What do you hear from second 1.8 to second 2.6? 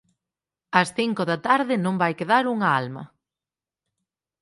non vai quedar